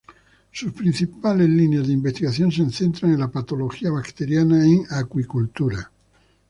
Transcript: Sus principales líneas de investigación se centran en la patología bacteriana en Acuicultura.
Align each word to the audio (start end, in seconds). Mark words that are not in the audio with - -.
Sus 0.51 0.71
principales 0.73 1.47
líneas 1.47 1.85
de 1.85 1.93
investigación 1.93 2.51
se 2.51 2.67
centran 2.71 3.13
en 3.13 3.19
la 3.19 3.29
patología 3.29 3.91
bacteriana 3.91 4.65
en 4.65 4.83
Acuicultura. 4.89 5.91